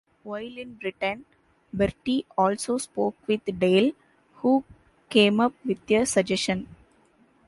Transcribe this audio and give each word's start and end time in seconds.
While 0.23 0.57
in 0.57 0.73
Britain, 0.81 1.25
Bertie 1.71 2.25
also 2.35 2.79
spoke 2.79 3.15
with 3.27 3.41
Dale, 3.59 3.91
who 4.37 4.63
came 5.11 5.39
up 5.39 5.53
with 5.63 5.77
a 5.91 6.05
suggestion. 6.07 6.67